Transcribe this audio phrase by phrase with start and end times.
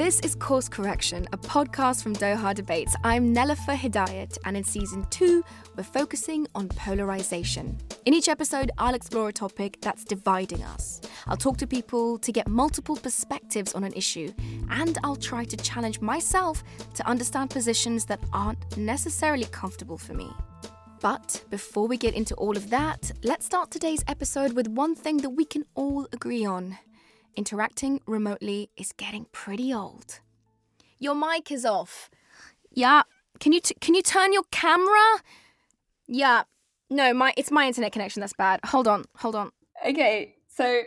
[0.00, 2.96] This is Course Correction, a podcast from Doha Debates.
[3.04, 5.44] I'm Nelufar Hedayat, and in season two,
[5.76, 7.76] we're focusing on polarization.
[8.06, 11.02] In each episode, I'll explore a topic that's dividing us.
[11.26, 14.32] I'll talk to people to get multiple perspectives on an issue,
[14.70, 16.64] and I'll try to challenge myself
[16.94, 20.30] to understand positions that aren't necessarily comfortable for me.
[21.02, 25.18] But before we get into all of that, let's start today's episode with one thing
[25.18, 26.78] that we can all agree on
[27.36, 30.20] interacting remotely is getting pretty old.
[30.98, 32.10] Your mic is off.
[32.70, 33.02] Yeah.
[33.38, 35.20] Can you t- can you turn your camera?
[36.06, 36.42] Yeah.
[36.90, 38.60] No, my it's my internet connection that's bad.
[38.66, 39.04] Hold on.
[39.16, 39.50] Hold on.
[39.86, 40.34] Okay.
[40.48, 40.82] So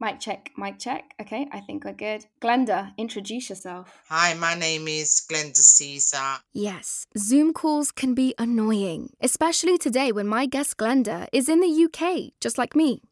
[0.00, 0.50] mic check.
[0.56, 1.12] Mic check.
[1.20, 2.26] Okay, I think we're good.
[2.40, 4.00] Glenda, introduce yourself.
[4.08, 6.38] Hi, my name is Glenda Caesar.
[6.52, 11.84] Yes, Zoom calls can be annoying, especially today when my guest Glenda is in the
[11.84, 13.02] UK, just like me.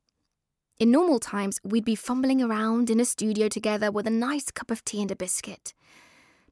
[0.78, 4.70] In normal times, we'd be fumbling around in a studio together with a nice cup
[4.70, 5.72] of tea and a biscuit.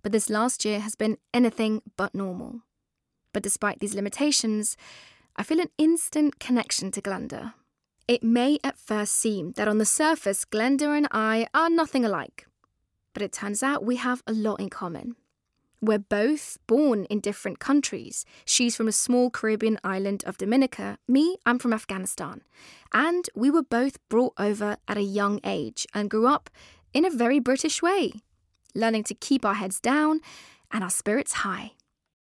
[0.02, 2.62] But this last year has been anything but normal.
[3.34, 4.78] But despite these limitations,
[5.36, 7.52] I feel an instant connection to Glenda.
[8.08, 12.46] It may at first seem that on the surface, Glenda and I are nothing alike.
[13.12, 15.16] But it turns out we have a lot in common.
[15.80, 18.24] We're both born in different countries.
[18.44, 20.98] She's from a small Caribbean island of Dominica.
[21.06, 22.42] Me, I'm from Afghanistan.
[22.92, 26.48] And we were both brought over at a young age and grew up
[26.94, 28.12] in a very British way,
[28.74, 30.20] learning to keep our heads down
[30.72, 31.72] and our spirits high.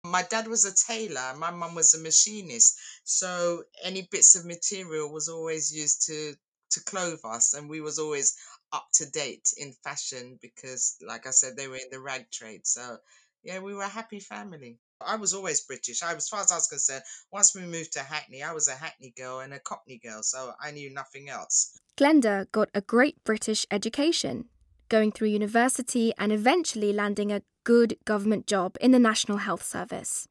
[0.04, 2.78] My dad was a tailor, my mum was a machinist.
[3.04, 6.36] So any bits of material was always used to
[6.70, 8.36] to clothe us and we was always
[8.74, 12.68] up to date in fashion because like I said they were in the rag trade.
[12.68, 12.98] So
[13.44, 14.80] yeah, we were a happy family.
[15.00, 16.02] I was always British.
[16.02, 18.74] I, as far as I was concerned, once we moved to Hackney, I was a
[18.74, 21.78] Hackney girl and a Cockney girl, so I knew nothing else.
[21.98, 24.46] Glenda got a great British education,
[24.90, 30.28] going through university and eventually landing a good government job in the National Health Service.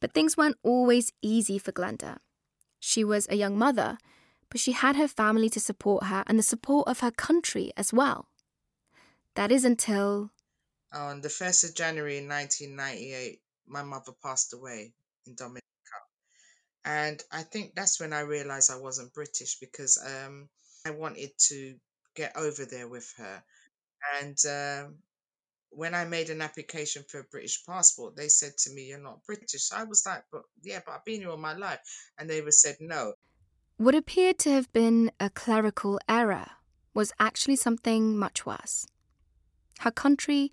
[0.00, 2.18] But things weren't always easy for Glenda.
[2.78, 3.98] She was a young mother,
[4.48, 7.92] but she had her family to support her and the support of her country as
[7.92, 8.28] well.
[9.34, 10.30] That is until
[10.92, 14.92] on the 1st of January 1998, my mother passed away
[15.26, 15.62] in Dominica.
[16.84, 20.48] And I think that's when I realized I wasn't British because um,
[20.86, 21.74] I wanted to
[22.14, 23.42] get over there with her.
[24.20, 24.94] And um,
[25.70, 29.24] when I made an application for a British passport, they said to me, You're not
[29.26, 29.72] British.
[29.72, 31.80] I was like, But yeah, but I've been here all my life.
[32.18, 33.14] And they were said no.
[33.78, 36.50] What appeared to have been a clerical error
[36.94, 38.86] was actually something much worse.
[39.80, 40.50] Her country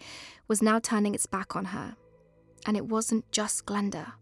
[0.48, 1.96] was now turning its back on her,
[2.66, 4.14] and it wasn't just Glenda.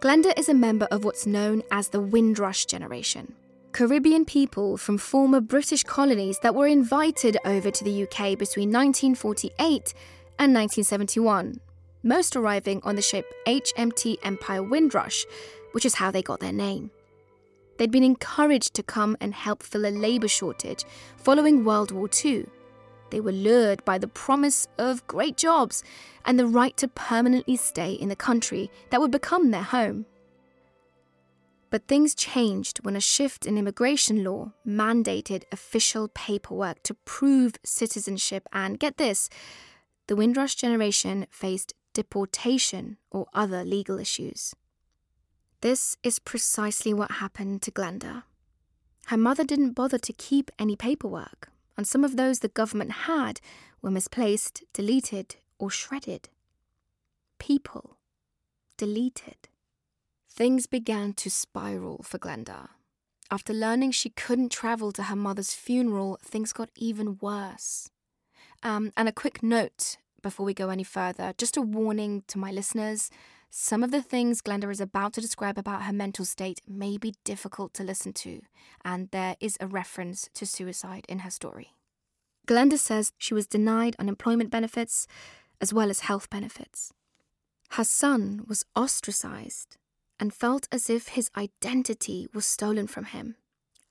[0.00, 3.34] Glenda is a member of what's known as the Windrush generation.
[3.72, 9.94] Caribbean people from former British colonies that were invited over to the UK between 1948
[10.38, 11.60] and 1971,
[12.02, 15.24] most arriving on the ship HMT Empire Windrush,
[15.70, 16.90] which is how they got their name.
[17.78, 20.84] They'd been encouraged to come and help fill a labour shortage
[21.16, 22.46] following World War II
[23.12, 25.84] they were lured by the promise of great jobs
[26.24, 30.06] and the right to permanently stay in the country that would become their home.
[31.68, 38.48] But things changed when a shift in immigration law mandated official paperwork to prove citizenship,
[38.52, 39.28] and get this,
[40.06, 44.54] the Windrush generation faced deportation or other legal issues.
[45.60, 48.24] This is precisely what happened to Glenda.
[49.06, 53.40] Her mother didn't bother to keep any paperwork and some of those the government had
[53.80, 56.28] were misplaced, deleted, or shredded.
[57.38, 57.96] People
[58.76, 59.48] deleted.
[60.28, 62.68] Things began to spiral for Glenda.
[63.30, 67.90] After learning she couldn't travel to her mother's funeral, things got even worse.
[68.62, 72.50] Um, and a quick note before we go any further just a warning to my
[72.52, 73.10] listeners
[73.54, 77.14] some of the things Glenda is about to describe about her mental state may be
[77.22, 78.40] difficult to listen to,
[78.82, 81.74] and there is a reference to suicide in her story.
[82.46, 85.06] Glenda says she was denied unemployment benefits
[85.60, 86.94] as well as health benefits.
[87.72, 89.76] Her son was ostracized
[90.18, 93.36] and felt as if his identity was stolen from him.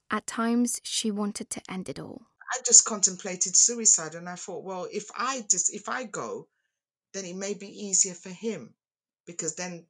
[0.10, 2.24] At times, she wanted to end it all.
[2.52, 6.48] I just contemplated suicide and I thought, well, if I just if I go,
[7.14, 8.74] then it may be easier for him
[9.32, 9.86] because then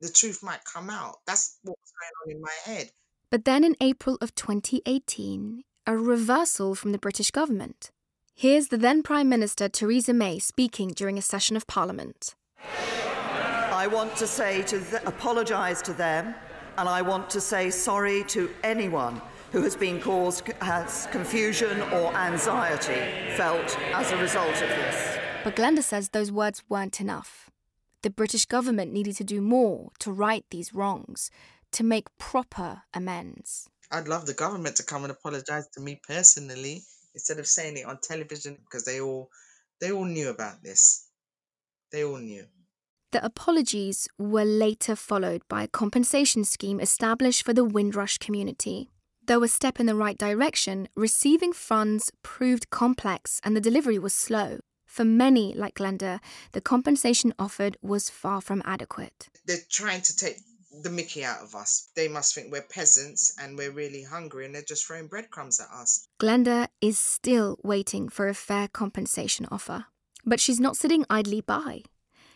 [0.00, 1.16] the truth might come out.
[1.26, 2.90] That's what was going on in my head.
[3.30, 7.90] But then in April of 2018, a reversal from the British government.
[8.34, 12.34] Here's the then Prime Minister Theresa May speaking during a session of Parliament.
[13.72, 16.34] I want to say to th- apologise to them,
[16.78, 19.20] and I want to say sorry to anyone
[19.52, 25.18] who has been caused has confusion or anxiety felt as a result of this.
[25.44, 27.50] But Glenda says those words weren't enough.
[28.04, 31.30] The British government needed to do more to right these wrongs,
[31.72, 33.70] to make proper amends.
[33.90, 36.82] I'd love the government to come and apologize to me personally
[37.14, 39.30] instead of saying it on television because they all
[39.80, 41.08] they all knew about this.
[41.92, 42.44] They all knew.
[43.12, 48.90] The apologies were later followed by a compensation scheme established for the Windrush community.
[49.26, 54.12] Though a step in the right direction, receiving funds proved complex and the delivery was
[54.12, 54.58] slow.
[54.94, 56.20] For many, like Glenda,
[56.52, 59.28] the compensation offered was far from adequate.
[59.44, 60.36] They're trying to take
[60.84, 61.88] the mickey out of us.
[61.96, 65.66] They must think we're peasants and we're really hungry and they're just throwing breadcrumbs at
[65.76, 66.06] us.
[66.22, 69.86] Glenda is still waiting for a fair compensation offer.
[70.24, 71.82] But she's not sitting idly by.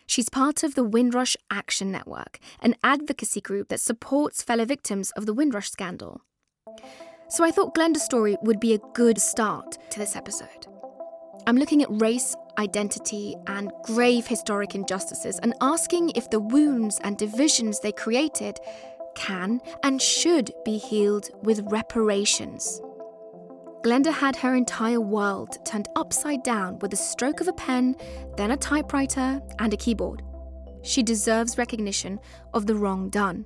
[0.05, 5.25] She's part of the Windrush Action Network, an advocacy group that supports fellow victims of
[5.25, 6.23] the Windrush scandal.
[7.29, 10.67] So I thought Glenda's story would be a good start to this episode.
[11.47, 17.17] I'm looking at race, identity, and grave historic injustices and asking if the wounds and
[17.17, 18.59] divisions they created
[19.15, 22.81] can and should be healed with reparations.
[23.81, 27.95] Glenda had her entire world turned upside down with a stroke of a pen,
[28.35, 30.21] then a typewriter, and a keyboard.
[30.81, 32.19] She deserves recognition
[32.53, 33.45] of the wrong done.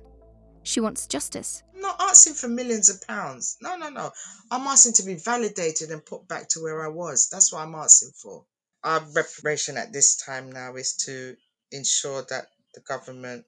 [0.64, 1.62] She wants justice.
[1.74, 3.56] I'm not asking for millions of pounds.
[3.60, 4.10] No, no, no.
[4.50, 7.28] I'm asking to be validated and put back to where I was.
[7.30, 8.44] That's what I'm asking for.
[8.84, 11.36] Our reparation at this time now is to
[11.72, 13.46] ensure that the government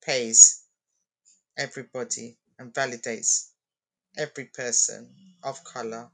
[0.00, 0.62] pays
[1.58, 3.50] everybody and validates
[4.16, 5.10] every person
[5.42, 6.10] of colour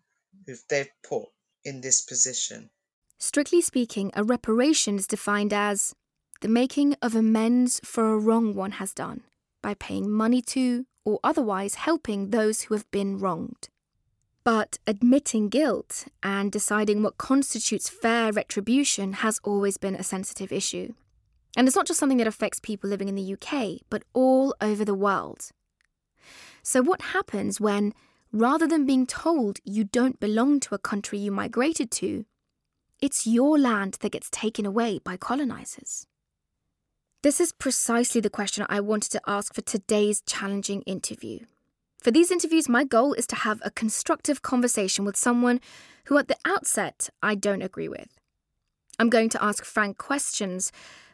[0.47, 1.25] who they've put
[1.65, 2.71] in this position.
[3.19, 5.95] Strictly speaking, a reparation is defined as
[6.41, 9.23] the making of amends for a wrong one has done
[9.63, 13.69] by paying money to or otherwise helping those who have been wronged.
[14.45, 20.93] But admitting guilt and deciding what constitutes fair retribution has always been a sensitive issue.
[21.57, 24.85] And it's not just something that affects people living in the UK, but all over
[24.85, 25.51] the world.
[26.63, 27.95] So, what happens when,
[28.33, 32.27] rather than being told you don't belong to a country you migrated to,
[33.01, 36.07] it's your land that gets taken away by colonisers?
[37.23, 41.41] This is precisely the question I wanted to ask for today's challenging interview.
[42.05, 45.59] For these interviews, my goal is to have a constructive conversation with someone
[46.05, 48.09] who, at the outset, I don't agree with.
[48.99, 50.71] I'm going to ask frank questions,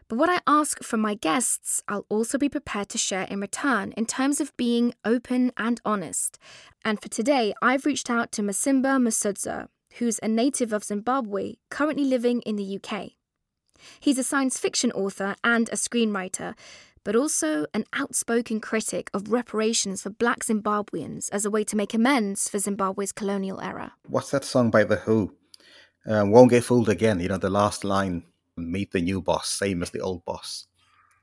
[0.08, 3.92] but what I ask from my guests, I'll also be prepared to share in return
[3.96, 6.40] in terms of being open and honest.
[6.84, 12.04] And for today, I've reached out to Masimba Musodza, who's a native of Zimbabwe, currently
[12.04, 13.10] living in the UK.
[14.00, 16.54] He's a science fiction author and a screenwriter,
[17.04, 21.94] but also an outspoken critic of reparations for black Zimbabweans as a way to make
[21.94, 23.94] amends for Zimbabwe's colonial era.
[24.06, 25.34] What's that song by The Who?
[26.06, 28.24] Uh, Won't Get Fooled Again, you know, the last line
[28.56, 30.66] meet the new boss, same as the old boss.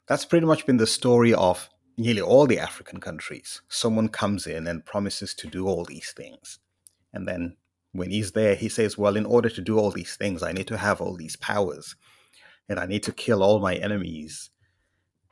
[0.08, 3.62] That's pretty much been the story of nearly all the African countries.
[3.68, 6.60] Someone comes in and promises to do all these things.
[7.14, 7.58] And then
[7.92, 10.68] when he's there, he says, Well, in order to do all these things, I need
[10.68, 11.96] to have all these powers
[12.70, 14.50] and I need to kill all my enemies.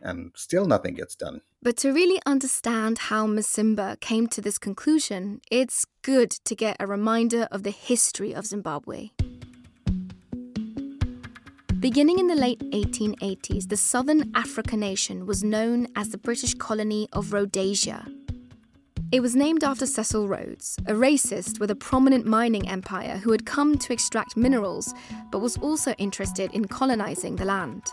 [0.01, 1.42] And still nothing gets done.
[1.62, 6.88] But to really understand how Masimba came to this conclusion, it's good to get a
[6.88, 9.09] reminder of the history of Zimbabwe.
[11.80, 17.07] Beginning in the late 1880s, the southern Africa nation was known as the British colony
[17.14, 18.07] of Rhodesia.
[19.11, 23.45] It was named after Cecil Rhodes, a racist with a prominent mining empire who had
[23.45, 24.94] come to extract minerals
[25.31, 27.83] but was also interested in colonizing the land.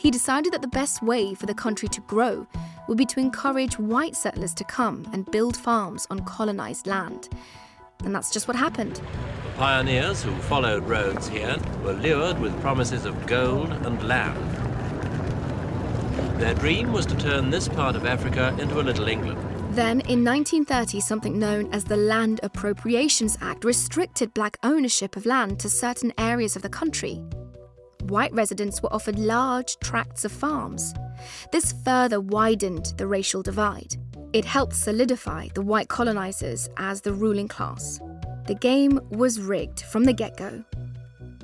[0.00, 2.46] He decided that the best way for the country to grow
[2.88, 7.28] would be to encourage white settlers to come and build farms on colonized land.
[8.02, 8.96] And that's just what happened.
[8.96, 11.54] The pioneers who followed Rhodes here
[11.84, 14.38] were lured with promises of gold and land.
[16.40, 19.38] Their dream was to turn this part of Africa into a little England.
[19.74, 25.60] Then, in 1930, something known as the Land Appropriations Act restricted black ownership of land
[25.60, 27.20] to certain areas of the country.
[28.10, 30.94] White residents were offered large tracts of farms.
[31.52, 33.94] This further widened the racial divide.
[34.32, 38.00] It helped solidify the white colonizers as the ruling class.
[38.48, 40.64] The game was rigged from the get go.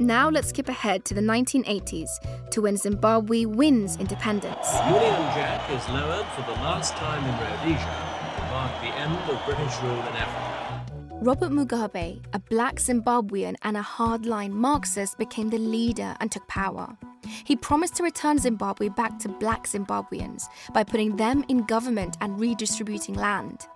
[0.01, 4.67] Now let's skip ahead to the 1980s to when Zimbabwe wins independence.
[4.87, 7.95] Union Jack is lowered for the last time in Rhodesia
[8.35, 10.86] to mark the end of British rule in Africa.
[11.23, 16.97] Robert Mugabe, a black Zimbabwean and a hardline Marxist, became the leader and took power.
[17.45, 22.39] He promised to return Zimbabwe back to black Zimbabweans by putting them in government and
[22.39, 23.67] redistributing land.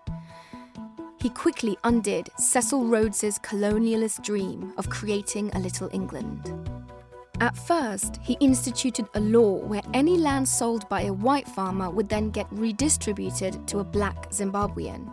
[1.21, 6.51] he quickly undid Cecil Rhodes's colonialist dream of creating a little England.
[7.41, 12.09] At first, he instituted a law where any land sold by a white farmer would
[12.09, 15.11] then get redistributed to a black Zimbabwean.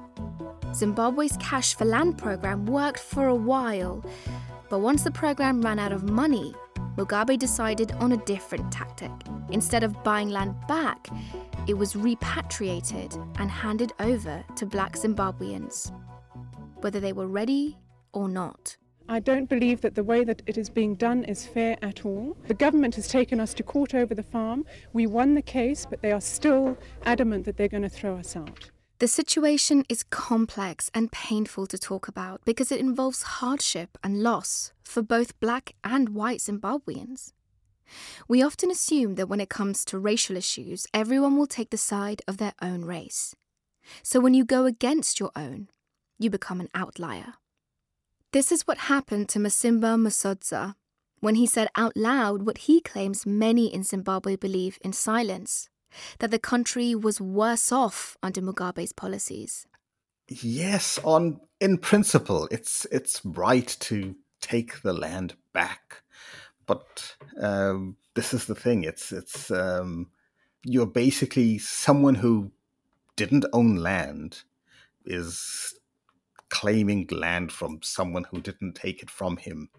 [0.78, 4.06] Zimbabwe's Cash for Land program worked for a while,
[4.70, 6.54] but once the program ran out of money,
[6.98, 9.10] Mugabe decided on a different tactic.
[9.50, 11.08] Instead of buying land back,
[11.66, 15.92] it was repatriated and handed over to black Zimbabweans,
[16.82, 17.76] whether they were ready
[18.14, 18.78] or not.
[19.10, 22.38] I don't believe that the way that it is being done is fair at all.
[22.48, 24.64] The government has taken us to court over the farm.
[24.94, 28.36] We won the case, but they are still adamant that they're going to throw us
[28.36, 28.70] out.
[29.00, 34.74] The situation is complex and painful to talk about because it involves hardship and loss
[34.84, 37.32] for both black and white Zimbabweans.
[38.28, 42.24] We often assume that when it comes to racial issues, everyone will take the side
[42.28, 43.36] of their own race.
[44.02, 45.70] So when you go against your own,
[46.18, 47.36] you become an outlier.
[48.34, 50.74] This is what happened to Masimba Musodza
[51.20, 55.70] when he said out loud what he claims many in Zimbabwe believe in silence
[56.20, 59.66] that the country was worse off under Mugabe's policies.
[60.30, 66.04] Yes, on in principle, it's it's right to take the land back,
[66.66, 68.84] but um, this is the thing.
[68.84, 70.10] It's it's um,
[70.64, 72.52] you're basically someone who
[73.16, 74.44] didn't own land
[75.06, 75.74] is
[76.50, 79.70] claiming land from someone who didn't take it from him.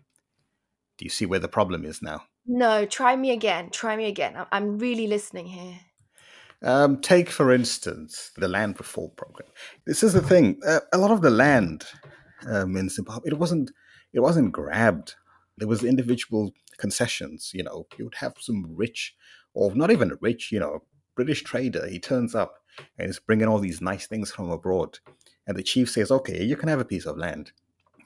[0.96, 2.22] Do you see where the problem is now?
[2.46, 3.70] No, try me again.
[3.70, 4.34] Try me again.
[4.50, 5.78] I'm really listening here.
[6.62, 9.48] Um, take, for instance, the land reform program.
[9.86, 10.58] This is the thing.
[10.66, 11.84] Uh, a lot of the land
[12.46, 13.70] um, in Zimbabwe, it wasn't,
[14.12, 15.14] it wasn't grabbed.
[15.56, 17.52] There was individual concessions.
[17.54, 19.14] You know, you would have some rich,
[19.54, 20.82] or not even rich, you know,
[21.14, 21.86] British trader.
[21.88, 22.54] He turns up
[22.96, 24.98] and he's bringing all these nice things from abroad,
[25.46, 27.52] and the chief says, "Okay, you can have a piece of land."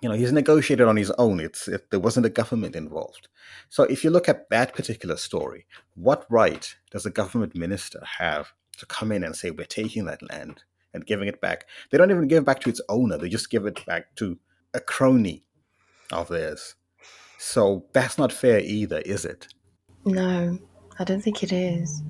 [0.03, 1.39] You know, he's negotiated on his own.
[1.39, 3.29] It's it, there wasn't a government involved.
[3.69, 8.53] So if you look at that particular story, what right does a government minister have
[8.79, 11.67] to come in and say we're taking that land and giving it back?
[11.91, 13.17] They don't even give it back to its owner.
[13.17, 14.39] They just give it back to
[14.75, 15.45] a crony
[16.11, 16.75] of theirs.
[17.39, 19.49] So that's not fair either, is it?
[20.05, 20.59] No,
[20.99, 22.03] I don't think it is.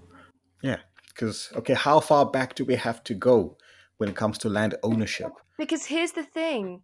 [0.62, 3.58] Yeah, because okay, how far back do we have to go
[3.98, 5.32] when it comes to land ownership?
[5.58, 6.82] Because here's the thing.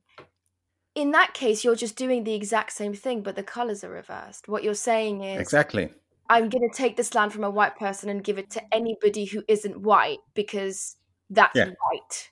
[0.95, 4.49] In that case, you're just doing the exact same thing, but the colors are reversed.
[4.49, 5.91] What you're saying is Exactly.
[6.29, 9.25] I'm going to take this land from a white person and give it to anybody
[9.25, 10.97] who isn't white because
[11.31, 11.71] that's Yeah.
[11.91, 12.31] right.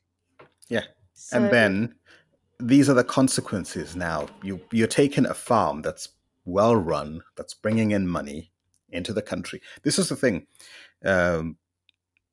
[0.69, 0.85] Yeah.
[1.15, 1.95] So, and then
[2.59, 6.09] these are the consequences now you you're taking a farm that's
[6.45, 8.51] well run that's bringing in money
[8.91, 10.47] into the country this is the thing
[11.05, 11.57] um,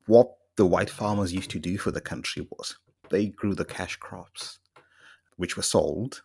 [0.06, 2.76] what the white farmers used to do for the country was
[3.10, 4.60] they grew the cash crops
[5.36, 6.22] which were sold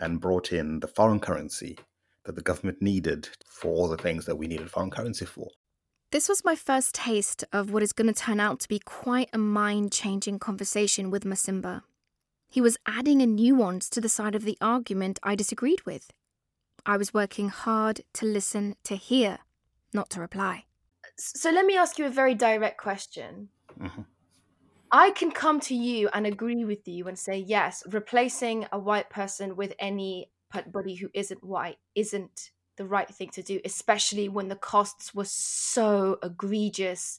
[0.00, 1.78] and brought in the foreign currency
[2.24, 5.48] that the government needed for all the things that we needed foreign currency for
[6.10, 9.30] This was my first taste of what is going to turn out to be quite
[9.32, 11.82] a mind changing conversation with Masimba.
[12.48, 16.12] He was adding a nuance to the side of the argument I disagreed with.
[16.86, 19.38] I was working hard to listen to hear,
[19.92, 20.64] not to reply.
[21.16, 23.48] So let me ask you a very direct question.
[23.78, 24.06] Mhm.
[24.94, 29.10] I can come to you and agree with you and say, yes, replacing a white
[29.10, 34.46] person with any anybody who isn't white isn't the right thing to do, especially when
[34.46, 37.18] the costs were so egregious.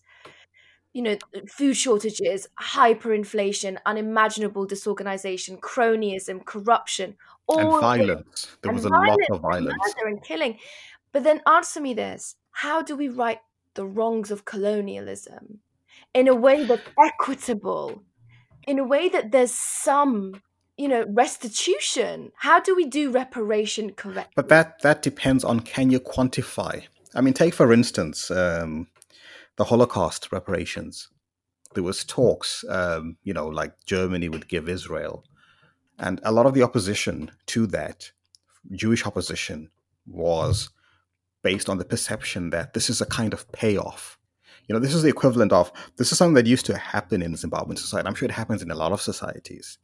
[0.94, 8.76] You know, uh, food shortages, hyperinflation, unimaginable disorganization, cronyism, corruption, all and violence there and
[8.78, 10.60] was a lot of violence murder and killing.
[11.12, 13.42] But then answer me this how do we right
[13.74, 15.60] the wrongs of colonialism
[16.14, 18.02] in a way that's equitable,
[18.68, 20.42] in a way that there's some,
[20.78, 22.32] you know, restitution?
[22.38, 24.34] How do we do reparation correctly?
[24.36, 26.84] But that that depends on can you quantify.
[27.14, 28.88] I mean, take for instance um,
[29.58, 31.10] the Holocaust reparations.
[31.74, 35.26] There was talks, um, you know, like Germany would give Israel,
[36.00, 38.12] and a lot of the opposition to that,
[38.72, 39.70] Jewish opposition,
[40.06, 40.70] was
[41.44, 44.15] based on the perception that this is a kind of payoff.
[44.68, 47.34] You know, this is the equivalent of this is something that used to happen in
[47.34, 48.08] Zimbabwean society.
[48.08, 49.78] I'm sure it happens in a lot of societies.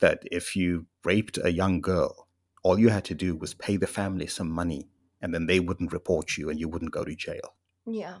[0.00, 2.26] That if you raped a young girl,
[2.62, 4.88] all you had to do was pay the family some money
[5.22, 7.54] and then they wouldn't report you and you wouldn't go to jail.
[7.86, 8.18] yeah.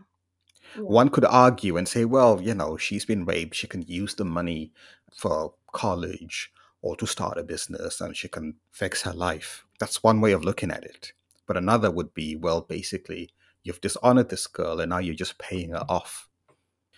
[0.76, 0.82] Yeah.
[0.82, 3.56] One could argue and say, well, you know, she's been raped.
[3.56, 4.72] She can use the money
[5.12, 6.52] for college
[6.82, 9.64] or to start a business and she can fix her life.
[9.80, 11.12] That's one way of looking at it.
[11.46, 13.30] But another would be, well, basically,
[13.62, 16.28] you've dishonored this girl and now you're just paying her off.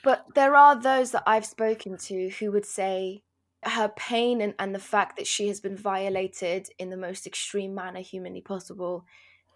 [0.05, 3.23] But there are those that I've spoken to who would say
[3.65, 7.75] her pain and, and the fact that she has been violated in the most extreme
[7.75, 9.05] manner humanly possible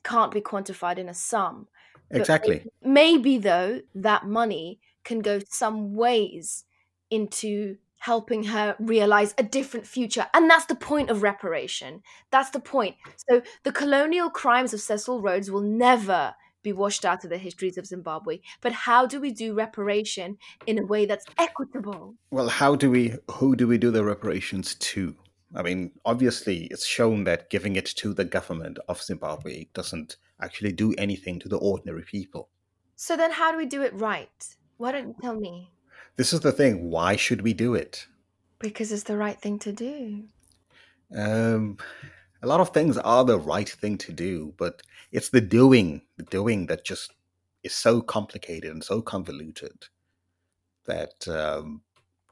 [0.04, 1.66] can't be quantified in a sum.
[2.10, 2.60] Exactly.
[2.62, 6.64] But maybe, though, that money can go some ways
[7.10, 10.26] into helping her realize a different future.
[10.32, 12.02] And that's the point of reparation.
[12.30, 12.94] That's the point.
[13.28, 16.34] So the colonial crimes of Cecil Rhodes will never
[16.66, 18.40] be washed out of the histories of Zimbabwe.
[18.60, 22.16] But how do we do reparation in a way that's equitable?
[22.32, 25.14] Well, how do we, who do we do the reparations to?
[25.54, 30.72] I mean, obviously, it's shown that giving it to the government of Zimbabwe doesn't actually
[30.72, 32.48] do anything to the ordinary people.
[32.96, 34.56] So then, how do we do it right?
[34.76, 35.70] Why don't you tell me?
[36.16, 36.90] This is the thing.
[36.90, 38.08] Why should we do it?
[38.58, 40.24] Because it's the right thing to do.
[41.16, 41.78] Um,
[42.42, 46.24] a lot of things are the right thing to do, but it's the doing, the
[46.24, 47.12] doing that just
[47.62, 49.86] is so complicated and so convoluted
[50.86, 51.82] that um,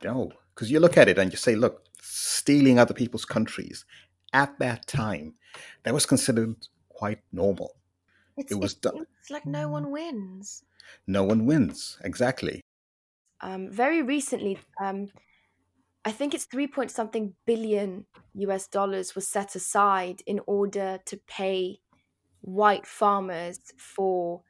[0.02, 3.84] you know, because you look at it and you say, look, stealing other people's countries
[4.32, 5.34] at that time,
[5.82, 6.54] that was considered
[6.88, 7.76] quite normal.
[8.37, 9.06] It's, it was done.
[9.20, 10.62] it's like no one wins.
[11.06, 12.61] No one wins exactly.
[13.40, 15.08] Um, very recently, um,
[16.04, 21.16] I think it's three point something billion US dollars was set aside in order to
[21.16, 21.80] pay
[22.40, 24.44] white farmers for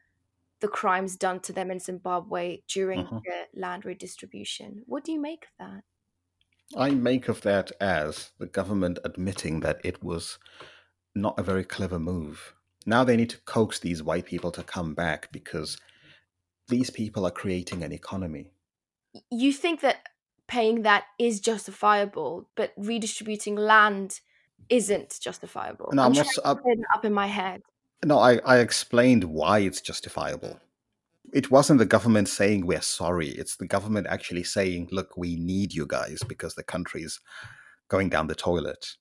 [0.61, 3.25] the crimes done to them in Zimbabwe during Mhm.
[3.25, 4.83] the land redistribution.
[4.87, 5.83] What do you make of that?
[6.77, 10.37] I make of that as the government admitting that it was
[11.15, 12.55] not a very clever move.
[12.85, 15.77] Now they need to coax these white people to come back because
[16.69, 18.51] these people are creating an economy.
[19.31, 20.07] You think that
[20.47, 24.19] paying that is justifiable, but redistributing land
[24.69, 25.91] isn't justifiable.
[25.91, 26.35] No, I'm I'm trying not.
[26.35, 27.61] to I, clear up in my head.
[28.03, 30.59] no, I, I explained why it's justifiable.
[31.33, 33.29] It wasn't the government saying we're sorry.
[33.29, 37.19] It's the government actually saying, look, we need you guys because the country's
[37.89, 38.95] going down the toilet.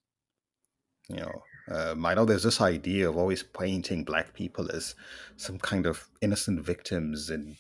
[1.08, 4.94] You know, um, I know there's this idea of always painting black people as
[5.37, 7.57] some kind of innocent victims in,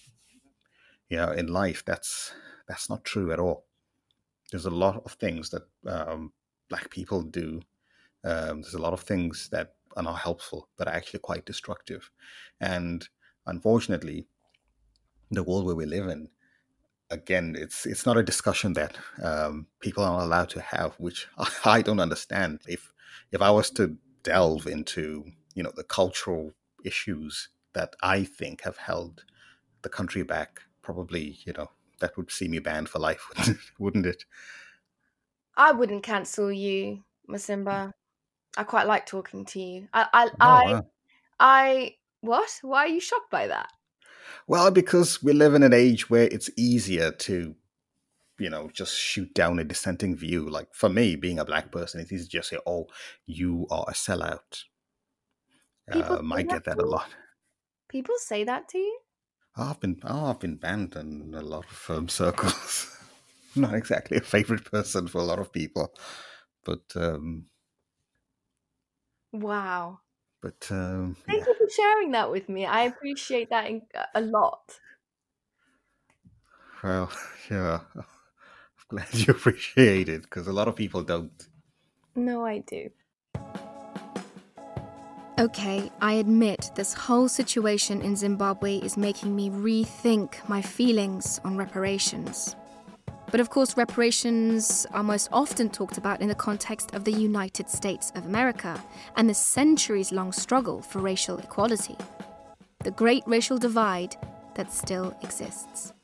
[1.08, 1.84] you know, in life.
[1.84, 2.32] That's
[2.66, 3.66] that's not true at all.
[4.54, 6.32] There's a lot of things that um,
[6.68, 7.60] black people do.
[8.22, 12.08] Um, there's a lot of things that are not helpful, but are actually quite destructive.
[12.60, 13.04] And
[13.46, 14.28] unfortunately,
[15.32, 16.28] the world where we live in,
[17.10, 21.26] again, it's it's not a discussion that um, people are allowed to have, which
[21.64, 22.60] I don't understand.
[22.68, 22.92] If
[23.32, 25.24] if I was to delve into
[25.56, 26.52] you know the cultural
[26.84, 29.24] issues that I think have held
[29.82, 33.28] the country back, probably you know that would see me banned for life,
[33.78, 34.24] wouldn't it?
[35.56, 37.92] I wouldn't cancel you, Masimba.
[38.56, 39.88] I quite like talking to you.
[39.92, 40.86] I, I, Oh, I, wow.
[41.40, 41.94] I.
[42.20, 42.58] What?
[42.62, 43.70] Why are you shocked by that?
[44.46, 47.54] Well, because we live in an age where it's easier to,
[48.38, 50.48] you know, just shoot down a dissenting view.
[50.48, 52.86] Like for me, being a black person, it's easy to just say, "Oh,
[53.26, 54.64] you are a sellout."
[55.90, 57.08] People Um, I that get that a lot.
[57.88, 58.98] People say that to you?
[59.56, 62.90] I've been, oh, I've been banned in a lot of um, circles.
[63.56, 65.94] Not exactly a favorite person for a lot of people,
[66.64, 67.46] but um,
[69.32, 70.00] Wow.
[70.40, 71.46] but um, Thank yeah.
[71.46, 72.64] you for sharing that with me.
[72.64, 74.80] I appreciate that in- a lot.
[76.82, 77.10] Well,
[77.50, 77.80] yeah.
[77.96, 78.04] I'm
[78.88, 81.48] glad you appreciate it because a lot of people don't.
[82.16, 82.90] No, I do.
[85.36, 91.56] Okay, I admit this whole situation in Zimbabwe is making me rethink my feelings on
[91.56, 92.54] reparations.
[93.32, 97.68] But of course, reparations are most often talked about in the context of the United
[97.68, 98.80] States of America
[99.16, 101.96] and the centuries long struggle for racial equality.
[102.84, 104.14] The great racial divide
[104.54, 105.94] that still exists.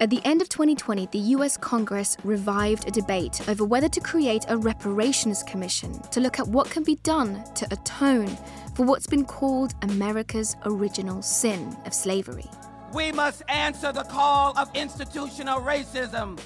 [0.00, 4.44] At the end of 2020, the US Congress revived a debate over whether to create
[4.48, 8.36] a reparations commission to look at what can be done to atone
[8.74, 12.50] for what's been called America's original sin of slavery.
[12.92, 16.40] We must answer the call of institutional racism.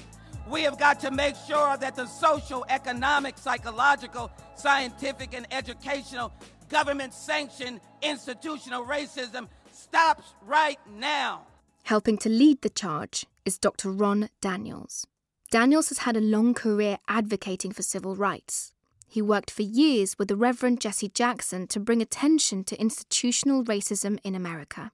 [0.47, 6.31] We have got to make sure that the social, economic, psychological, scientific, and educational
[6.69, 11.47] government sanctioned institutional racism stops right now.
[11.83, 13.91] Helping to lead the charge is Dr.
[13.91, 15.07] Ron Daniels.
[15.51, 18.71] Daniels has had a long career advocating for civil rights.
[19.07, 24.19] He worked for years with the Reverend Jesse Jackson to bring attention to institutional racism
[24.23, 24.91] in America.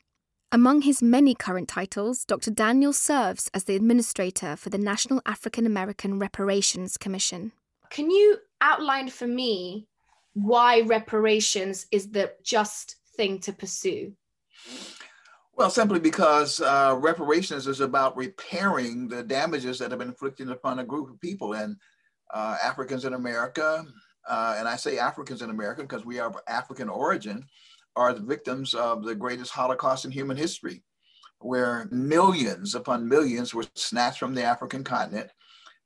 [0.54, 2.50] Among his many current titles, Dr.
[2.50, 7.52] Daniels serves as the administrator for the National African American Reparations Commission.
[7.90, 9.88] Can you outline for me
[10.34, 14.14] why reparations is the just thing to pursue?
[15.58, 20.80] Well, simply because uh, reparations is about repairing the damages that have been inflicted upon
[20.80, 21.54] a group of people.
[21.54, 21.78] And
[22.34, 23.86] uh, Africans in America,
[24.28, 27.46] uh, and I say Africans in America because we are of African origin,
[27.96, 30.84] are the victims of the greatest Holocaust in human history,
[31.40, 35.30] where millions upon millions were snatched from the African continent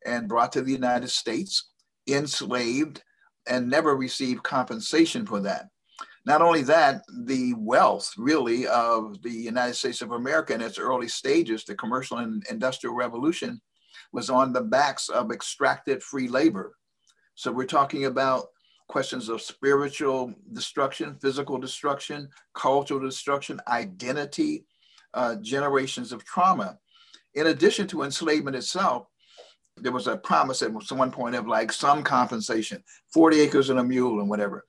[0.04, 1.70] and brought to the United States,
[2.08, 3.04] enslaved,
[3.48, 5.68] and never received compensation for that.
[6.26, 11.08] Not only that, the wealth really of the United States of America in its early
[11.08, 13.62] stages, the commercial and industrial revolution,
[14.12, 16.76] was on the backs of extracted free labor.
[17.36, 18.48] So we're talking about
[18.88, 24.66] questions of spiritual destruction, physical destruction, cultural destruction, identity,
[25.14, 26.78] uh, generations of trauma.
[27.36, 29.08] In addition to enslavement itself,
[29.78, 33.80] there was a promise at some one point of like some compensation, 40 acres and
[33.80, 34.66] a mule and whatever.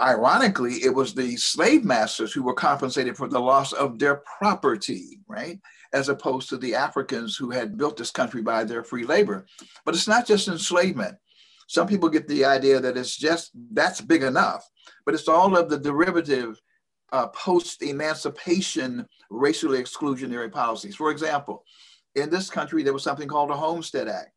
[0.00, 5.20] Ironically, it was the slave masters who were compensated for the loss of their property,
[5.28, 5.60] right?
[5.92, 9.46] As opposed to the Africans who had built this country by their free labor.
[9.84, 11.16] But it's not just enslavement.
[11.66, 14.68] Some people get the idea that it's just that's big enough,
[15.06, 16.60] but it's all of the derivative
[17.12, 20.96] uh, post emancipation racially exclusionary policies.
[20.96, 21.64] For example,
[22.14, 24.30] in this country, there was something called the Homestead Act.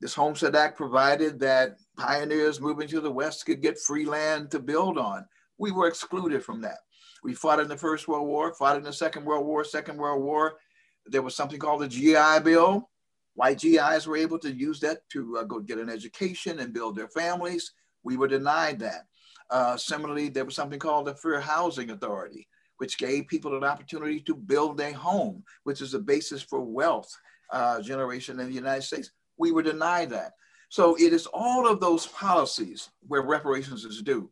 [0.00, 4.58] This Homestead Act provided that pioneers moving to the West could get free land to
[4.58, 5.24] build on.
[5.58, 6.78] We were excluded from that.
[7.24, 10.22] We fought in the First World War, fought in the Second World War, Second World
[10.22, 10.58] War.
[11.06, 12.90] There was something called the GI Bill.
[13.34, 16.96] White GIs were able to use that to uh, go get an education and build
[16.96, 17.72] their families.
[18.02, 19.06] We were denied that.
[19.50, 24.20] Uh, similarly, there was something called the Fair Housing Authority, which gave people an opportunity
[24.20, 27.10] to build a home, which is the basis for wealth
[27.50, 29.10] uh, generation in the United States.
[29.38, 30.32] We were denied that.
[30.68, 34.30] So it is all of those policies where reparations is due.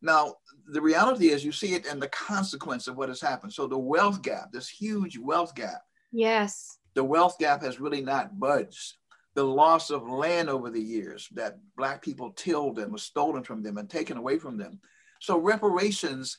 [0.00, 0.34] Now,
[0.66, 3.52] the reality is you see it in the consequence of what has happened.
[3.52, 5.82] So the wealth gap, this huge wealth gap.
[6.12, 6.78] Yes.
[6.94, 8.94] The wealth gap has really not budged.
[9.34, 13.62] The loss of land over the years that Black people tilled and was stolen from
[13.62, 14.80] them and taken away from them.
[15.20, 16.38] So reparations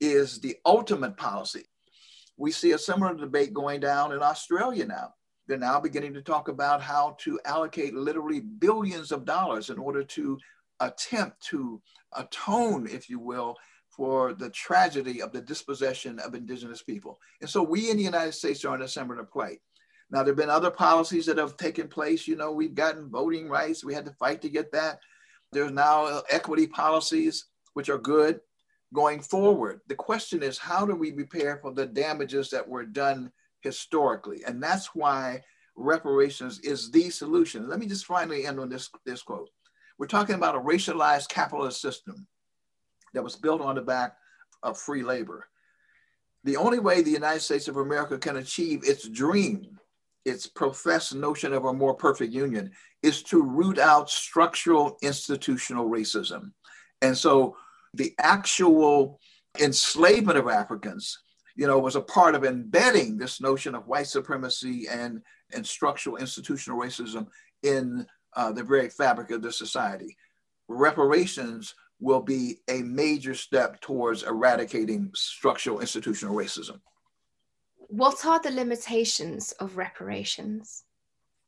[0.00, 1.64] is the ultimate policy.
[2.36, 5.14] We see a similar debate going down in Australia now.
[5.50, 10.04] They're now beginning to talk about how to allocate literally billions of dollars in order
[10.04, 10.38] to
[10.78, 11.82] attempt to
[12.12, 13.56] atone, if you will,
[13.88, 17.18] for the tragedy of the dispossession of indigenous people.
[17.40, 19.58] And so we in the United States are in a similar plight.
[20.08, 22.28] Now, there have been other policies that have taken place.
[22.28, 23.84] You know, we've gotten voting rights.
[23.84, 25.00] We had to fight to get that.
[25.50, 28.38] There's now equity policies, which are good
[28.94, 29.80] going forward.
[29.88, 33.32] The question is, how do we prepare for the damages that were done
[33.62, 34.42] historically.
[34.46, 35.42] And that's why
[35.76, 37.68] reparations is the solution.
[37.68, 39.48] Let me just finally end on this, this quote.
[39.98, 42.26] We're talking about a racialized capitalist system
[43.14, 44.16] that was built on the back
[44.62, 45.46] of free labor.
[46.44, 49.78] The only way the United States of America can achieve its dream,
[50.24, 52.70] its professed notion of a more perfect union,
[53.02, 56.52] is to root out structural institutional racism.
[57.02, 57.56] And so
[57.94, 59.20] the actual
[59.58, 61.18] enslavement of Africans
[61.56, 66.16] you know, was a part of embedding this notion of white supremacy and, and structural
[66.16, 67.26] institutional racism
[67.62, 70.16] in uh, the very fabric of the society.
[70.68, 76.80] Reparations will be a major step towards eradicating structural institutional racism.
[77.76, 80.84] What are the limitations of reparations?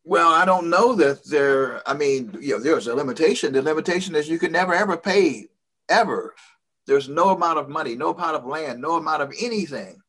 [0.04, 3.52] Well, I don't know that there, I mean, you know, there's a limitation.
[3.52, 5.46] The limitation is you can never ever pay,
[5.88, 6.34] ever.
[6.87, 10.01] There's no amount of money, no amount of land, no amount of anything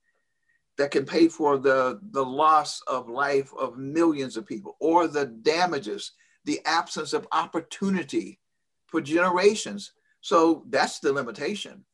[0.78, 5.26] that can pay for the, the loss of life of millions of people or the
[5.26, 6.14] damages,
[6.46, 8.40] the absence of opportunity
[8.88, 9.92] for generations.
[10.22, 11.86] So that's the limitation.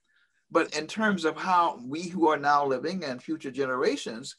[0.52, 4.36] But in terms of how we who are now living and future generations,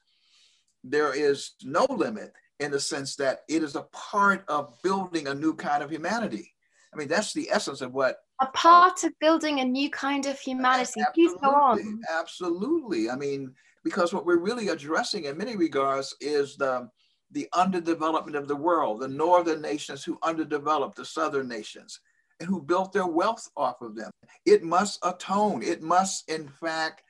[0.82, 5.34] there is no limit in the sense that it is a part of building a
[5.34, 6.52] new kind of humanity.
[6.92, 8.16] I mean, that's the essence of what.
[8.40, 11.02] A part of building a new kind of humanity.
[11.14, 12.00] Please go on.
[12.10, 13.10] Absolutely.
[13.10, 16.88] I mean, because what we're really addressing in many regards is the,
[17.30, 22.00] the underdevelopment of the world, the northern nations who underdeveloped the southern nations
[22.40, 24.10] and who built their wealth off of them.
[24.46, 27.02] It must atone, it must, in fact,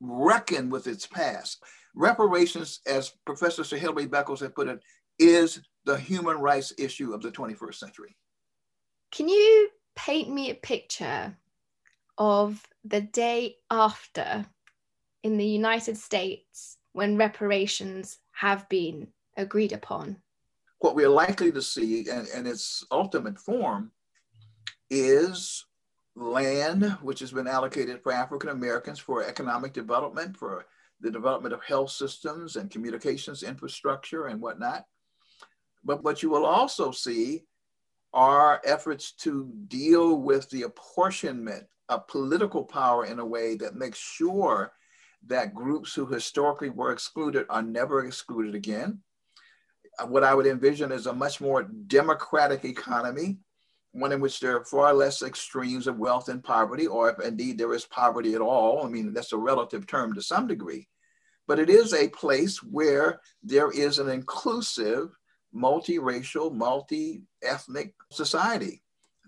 [0.00, 1.62] reckon with its past.
[1.94, 4.80] Reparations, as Professor Sir Hilary Beckles had put it,
[5.18, 8.14] is the human rights issue of the 21st century.
[9.10, 11.36] Can you paint me a picture
[12.16, 14.46] of the day after
[15.22, 20.16] in the United States when reparations have been agreed upon?
[20.80, 23.90] What we are likely to see, and, its ultimate form,
[24.90, 25.64] is
[26.14, 30.66] land which has been allocated for African Americans for economic development, for
[31.00, 34.84] the development of health systems and communications infrastructure and whatnot.
[35.84, 37.44] But what you will also see
[38.12, 43.98] are efforts to deal with the apportionment of political power in a way that makes
[43.98, 44.72] sure
[45.26, 49.00] that groups who historically were excluded are never excluded again.
[50.06, 53.38] What I would envision is a much more democratic economy,
[53.92, 57.58] one in which there are far less extremes of wealth and poverty, or if indeed
[57.58, 58.86] there is poverty at all.
[58.86, 60.88] I mean, that's a relative term to some degree.
[61.48, 65.08] But it is a place where there is an inclusive,
[65.54, 68.82] multiracial, multi ethnic society.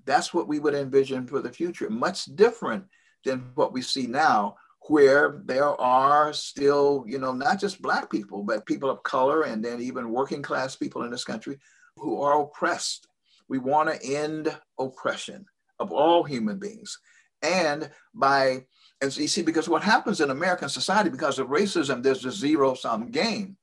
[0.06, 2.84] That's what we would envision for the future, much different
[3.24, 4.56] than what we see now,
[4.88, 9.64] where there are still, you know, not just Black people, but people of color and
[9.64, 11.58] then even working class people in this country
[11.96, 13.06] who are oppressed.
[13.48, 15.44] We want to end oppression
[15.78, 16.98] of all human beings.
[17.42, 18.64] And by,
[19.00, 22.32] and so you see, because what happens in American society, because of racism, there's a
[22.32, 23.56] zero sum game.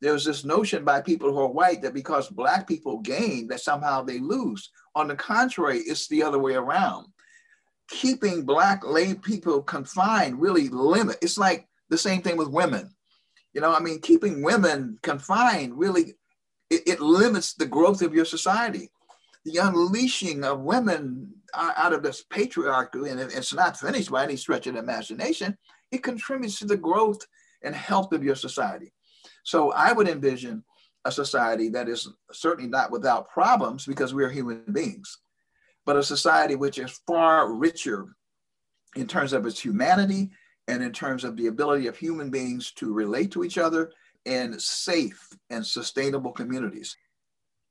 [0.00, 4.02] There's this notion by people who are white that because Black people gain, that somehow
[4.02, 4.70] they lose.
[4.94, 7.06] On the contrary, it's the other way around
[7.90, 11.18] keeping black lay people confined really limit.
[11.20, 12.94] It's like the same thing with women.
[13.52, 16.14] You know, I mean, keeping women confined really
[16.70, 18.90] it, it limits the growth of your society.
[19.44, 24.66] The unleashing of women out of this patriarchy, and it's not finished by any stretch
[24.68, 25.56] of the imagination,
[25.90, 27.26] it contributes to the growth
[27.62, 28.92] and health of your society.
[29.44, 30.64] So I would envision
[31.04, 35.18] a society that is certainly not without problems because we are human beings
[35.90, 38.14] but a society which is far richer
[38.96, 40.30] in terms of its humanity
[40.68, 43.90] and in terms of the ability of human beings to relate to each other
[44.24, 46.96] in safe and sustainable communities.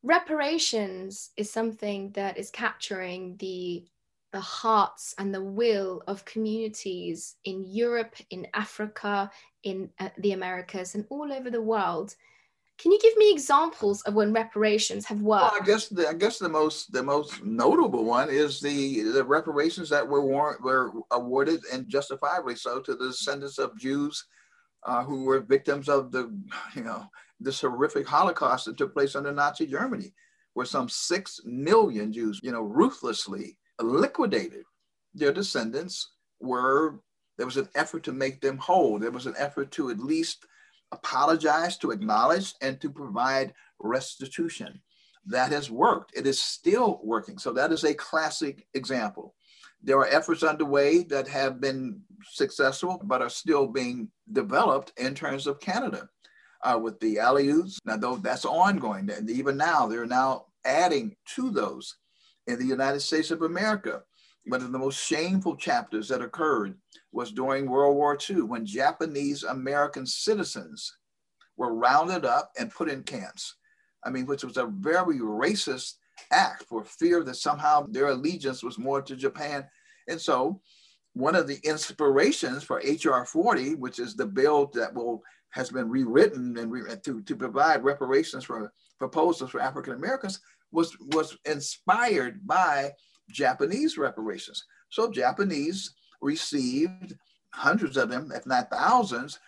[0.04, 3.86] Reparations is something that is capturing the
[4.32, 9.32] the hearts and the will of communities in Europe, in Africa,
[9.64, 12.16] in uh, the Americas, and all over the world.
[12.78, 15.52] Can you give me examples of when reparations have worked?
[15.52, 19.24] Well, I guess the, I guess the most the most notable one is the the
[19.24, 20.22] reparations that were
[20.62, 24.26] were awarded and justifiably so to the descendants of Jews
[24.84, 26.34] uh, who were victims of the
[26.74, 27.06] you know
[27.40, 30.14] this horrific Holocaust that took place under Nazi Germany,
[30.54, 34.64] where some six million Jews you know ruthlessly liquidated.
[35.14, 37.02] Their descendants were
[37.40, 39.00] there was an effort to make them whole.
[39.00, 40.46] There was an effort to at least
[40.92, 44.82] apologize, to acknowledge, and to provide restitution.
[45.26, 46.12] That has worked.
[46.18, 47.38] It is still working.
[47.38, 49.36] So that is a classic example.
[49.82, 55.48] There are efforts underway that have been successful, but are still being developed in terms
[55.48, 56.10] of Canada
[56.66, 57.78] uh, with the Aleuts.
[57.86, 61.96] Now, though that's ongoing, and even now they're now adding to those
[62.48, 64.04] in the United States of America.
[64.46, 66.76] One of the most shameful chapters that occurred
[67.12, 70.98] was during World War II when Japanese American citizens
[71.58, 73.56] were rounded up and put in camps.
[74.04, 75.96] I mean, which was a very racist
[76.32, 79.68] act for fear that somehow their allegiance was more to Japan.
[80.08, 80.62] And so,
[81.14, 85.22] one of the inspirations for HR 40, which is the bill that will
[85.52, 90.40] has been rewritten and re, to, to provide reparations for proposals for African Americans,
[90.72, 92.92] was was inspired by
[93.30, 94.64] Japanese reparations.
[94.90, 97.16] So Japanese received
[97.54, 99.40] hundreds of them, if not thousands,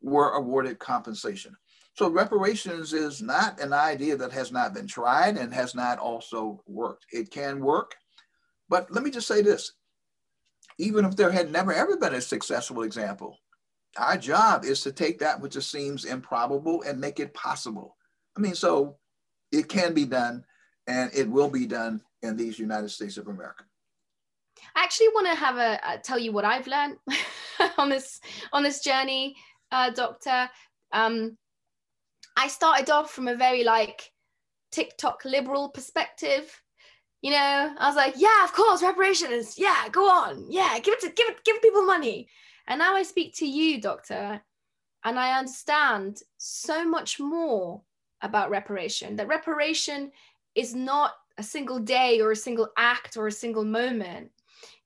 [0.00, 1.56] were awarded compensation.
[1.94, 6.62] So reparations is not an idea that has not been tried and has not also
[6.66, 7.06] worked.
[7.12, 7.96] It can work,
[8.68, 9.72] but let me just say this.
[10.78, 13.36] Even if there had never ever been a successful example,
[13.96, 17.96] our job is to take that which seems improbable and make it possible.
[18.36, 18.98] I mean, so
[19.50, 20.44] it can be done
[20.88, 23.64] and it will be done in these United States of America.
[24.74, 26.96] I actually want to have a, a, tell you what I've learned
[27.78, 28.20] on this
[28.52, 29.36] on this journey,
[29.70, 30.50] uh, Doctor.
[30.92, 31.36] Um,
[32.36, 34.10] I started off from a very like
[34.72, 36.60] TikTok liberal perspective.
[37.22, 39.58] You know, I was like, yeah, of course, reparations.
[39.58, 40.46] Yeah, go on.
[40.50, 42.28] Yeah, give it to give give people money.
[42.66, 44.40] And now I speak to you, Doctor,
[45.04, 47.82] and I understand so much more
[48.22, 49.16] about reparation.
[49.16, 50.10] That reparation
[50.58, 54.28] is not a single day or a single act or a single moment.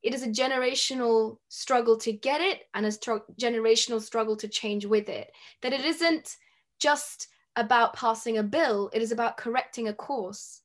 [0.02, 5.08] It is a generational struggle to get it and a generational struggle to change with
[5.08, 5.32] it.
[5.62, 6.36] That it isn't
[6.78, 10.60] just about passing a bill, it is about correcting a course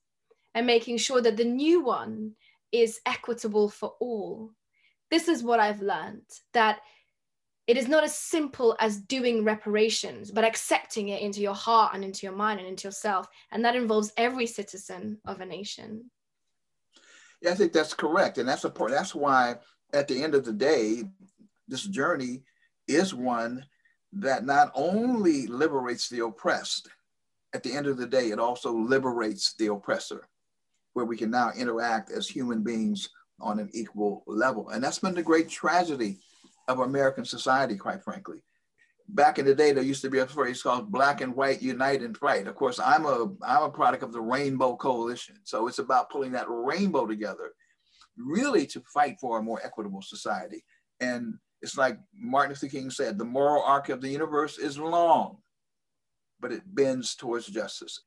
[0.54, 2.32] and making sure that the new one
[2.70, 4.50] is equitable for all.
[5.10, 6.80] This is what I've learned that
[7.68, 12.02] it is not as simple as doing reparations, but accepting it into your heart and
[12.02, 13.28] into your mind and into yourself.
[13.52, 16.10] And that involves every citizen of a nation.
[17.42, 18.38] Yeah, I think that's correct.
[18.38, 19.56] And that's a part, that's why
[19.92, 21.04] at the end of the day,
[21.68, 22.42] this journey
[22.88, 23.64] is one
[24.14, 26.88] that not only liberates the oppressed,
[27.54, 30.26] at the end of the day, it also liberates the oppressor.
[30.98, 33.08] where we can now interact as human beings
[33.40, 34.70] on an equal level.
[34.70, 36.18] And that's been the great tragedy
[36.68, 38.44] of American society, quite frankly.
[39.08, 42.02] Back in the day, there used to be a phrase called black and white unite
[42.02, 42.46] and fight.
[42.46, 45.36] Of course, I'm a I'm a product of the Rainbow Coalition.
[45.44, 47.52] So it's about pulling that rainbow together,
[48.18, 50.62] really to fight for a more equitable society.
[51.00, 55.38] And it's like Martin Luther King said, the moral arc of the universe is long,
[56.38, 58.00] but it bends towards justice.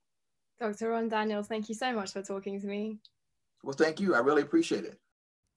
[0.59, 0.89] Dr.
[0.89, 2.99] Ron Daniels, thank you so much for talking to me.
[3.63, 4.13] Well, thank you.
[4.13, 4.99] I really appreciate it.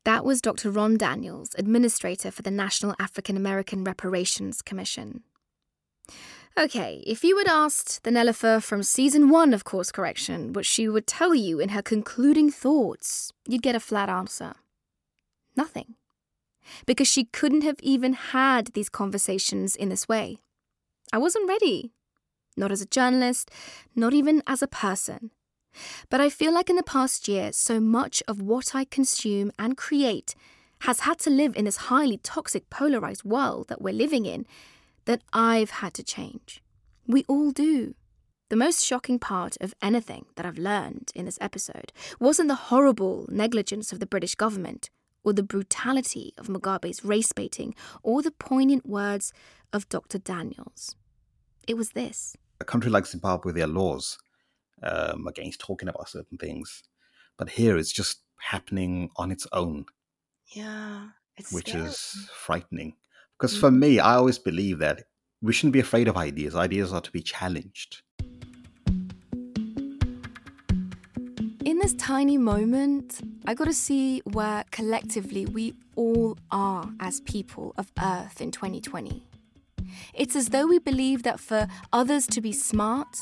[0.05, 0.71] That was Dr.
[0.71, 5.23] Ron Daniels, Administrator for the National African American Reparations Commission.
[6.59, 10.89] Okay, if you had asked the Nelufar from season one of Course Correction what she
[10.89, 14.55] would tell you in her concluding thoughts, you'd get a flat answer.
[15.57, 15.95] Nothing.
[16.87, 20.37] Because she couldn't have even had these conversations in this way.
[21.13, 21.93] I wasn't ready.
[22.57, 23.51] Not as a journalist,
[23.97, 25.31] not even as a person.
[26.11, 29.77] But I feel like in the past year, so much of what I consume and
[29.77, 30.35] create
[30.81, 34.47] has had to live in this highly toxic, polarized world that we're living in
[35.07, 36.63] that I've had to change.
[37.07, 37.95] We all do.
[38.51, 43.27] The most shocking part of anything that I've learned in this episode wasn't the horrible
[43.29, 44.91] negligence of the British government,
[45.25, 49.33] or the brutality of Mugabe's race baiting, or the poignant words
[49.73, 50.19] of Dr.
[50.19, 50.95] Daniels.
[51.67, 52.37] It was this.
[52.61, 54.19] A country like Zimbabwe, their laws
[54.83, 56.83] um, against talking about certain things.
[57.39, 59.87] But here it's just happening on its own.
[60.55, 61.09] Yeah.
[61.51, 61.85] which scary.
[61.87, 62.95] is frightening.
[63.39, 63.61] Because mm-hmm.
[63.61, 65.05] for me, I always believe that
[65.43, 66.55] we shouldn't be afraid of ideas.
[66.55, 68.03] Ideas are to be challenged.
[71.65, 77.75] In this tiny moment, I got to see where collectively we all are as people
[77.77, 79.25] of Earth in 2020.
[80.13, 83.17] It's as though we believe that for others to be smart,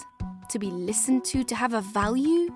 [0.52, 2.54] to be listened to, to have a value,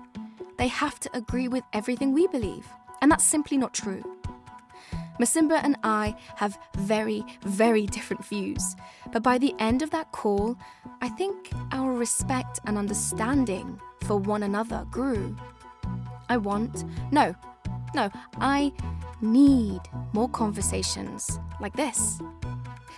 [0.57, 2.67] they have to agree with everything we believe.
[3.01, 4.03] And that's simply not true.
[5.19, 8.75] Masimba and I have very, very different views.
[9.11, 10.57] But by the end of that call,
[11.01, 15.35] I think our respect and understanding for one another grew.
[16.29, 17.35] I want, no,
[17.95, 18.71] no, I
[19.21, 19.81] need
[20.13, 22.21] more conversations like this.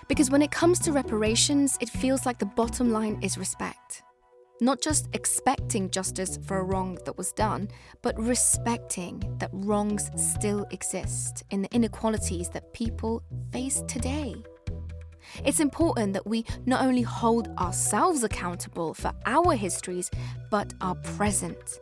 [0.10, 4.04] Because when it comes to reparations, it feels like the bottom line is respect.
[4.62, 7.70] Not just expecting justice for a wrong that was done,
[8.02, 14.36] but respecting that wrongs still exist in the inequalities that people face today.
[15.46, 20.12] It's important that we not only hold ourselves accountable for our histories,
[20.52, 21.80] but our present.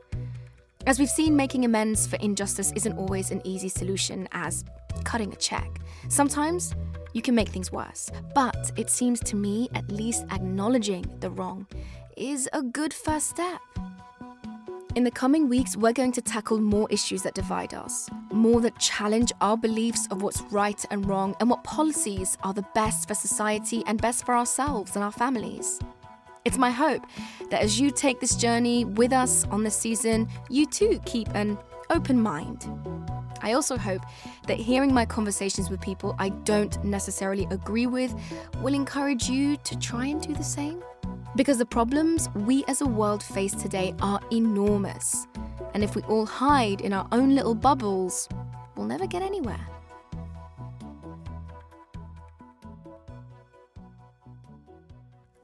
[0.85, 4.63] As we've seen, making amends for injustice isn't always an easy solution, as
[5.03, 5.81] cutting a check.
[6.09, 6.75] Sometimes
[7.13, 11.65] you can make things worse, but it seems to me at least acknowledging the wrong
[12.17, 13.61] is a good first step.
[14.95, 18.79] In the coming weeks, we're going to tackle more issues that divide us, more that
[18.79, 23.13] challenge our beliefs of what's right and wrong, and what policies are the best for
[23.13, 25.79] society and best for ourselves and our families.
[26.45, 27.05] It's my hope
[27.51, 31.57] that as you take this journey with us on this season, you too keep an
[31.91, 32.67] open mind.
[33.41, 34.01] I also hope
[34.47, 38.15] that hearing my conversations with people I don't necessarily agree with
[38.61, 40.81] will encourage you to try and do the same.
[41.37, 45.27] Because the problems we as a world face today are enormous.
[45.75, 48.27] And if we all hide in our own little bubbles,
[48.75, 49.59] we'll never get anywhere.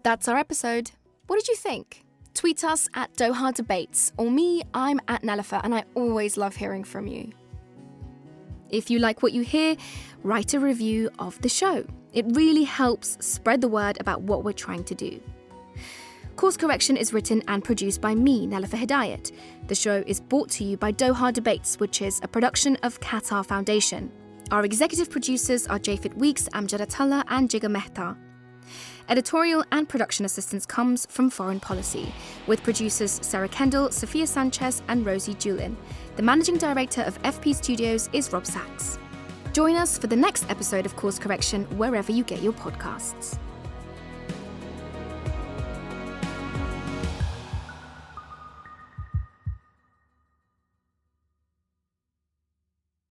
[0.02, 0.90] That's our episode.
[1.28, 2.04] What did you think?
[2.34, 6.84] Tweet us at Doha Debates, or me, I'm at Nelufar, and I always love hearing
[6.84, 7.32] from you.
[8.72, 9.76] If you like what you hear,
[10.24, 11.86] write a review of the show.
[12.14, 15.22] It really helps spread the word about what we're trying to do.
[16.36, 19.32] Course Correction is written and produced by me, Nelufar Hedayat.
[19.68, 23.46] The show is brought to you by Doha Debates, which is a production of Qatar
[23.46, 24.12] Foundation.
[24.52, 28.18] Our executive producers are Japhet Weeks, Amjad Atallah, and Jigar Mehta.
[29.10, 32.12] Editorial and production assistance comes from Foreign Policy,
[32.48, 35.76] with producers Sarah Kendall, Sophia Sanchez, and Rosie Julin.
[36.16, 38.98] The managing director of FP Studios is Rob Sachs.
[39.54, 43.38] Join us for the next episode of Course Correction wherever you get your podcasts.